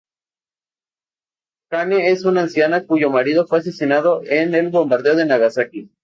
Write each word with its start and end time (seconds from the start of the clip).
Kane 1.69 2.09
es 2.09 2.25
una 2.25 2.41
anciana 2.41 2.87
cuyo 2.87 3.11
marido 3.11 3.45
fue 3.45 3.59
asesinado 3.59 4.23
en 4.25 4.55
el 4.55 4.69
bombardeo 4.71 5.15
de 5.15 5.27
Nagasaki. 5.27 5.91